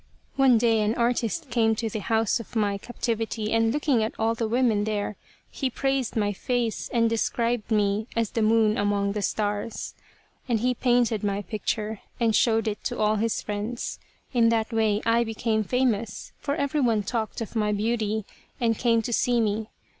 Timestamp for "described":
7.07-7.69